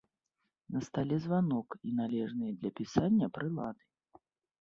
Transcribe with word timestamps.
На 0.77 0.79
стале 0.85 1.19
званок 1.25 1.75
і 1.89 1.93
належныя 1.99 2.55
для 2.61 2.71
пісання 2.79 3.25
прылады. 3.37 3.83